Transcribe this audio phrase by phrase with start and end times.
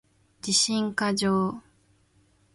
[0.41, 1.61] 自信過剰